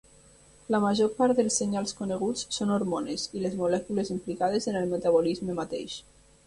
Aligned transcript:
La 0.75 0.79
major 0.85 1.11
part 1.19 1.41
dels 1.41 1.57
senyals 1.61 1.93
coneguts 1.99 2.47
són 2.57 2.73
hormones 2.79 3.27
i 3.39 3.45
les 3.45 3.59
molècules 3.63 4.13
implicades 4.19 4.69
en 4.75 4.83
el 4.85 4.93
metabolisme 4.97 5.63
mateix. 5.65 6.03